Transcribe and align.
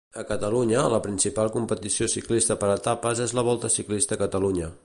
A 0.19 0.21
Catalunya, 0.27 0.85
la 0.93 1.01
principal 1.03 1.51
competició 1.57 2.09
ciclista 2.15 2.59
per 2.65 2.73
etapes 2.79 3.25
és 3.29 3.39
la 3.41 3.49
Volta 3.53 3.75
Ciclista 3.79 4.19
a 4.19 4.25
Catalunya. 4.27 4.77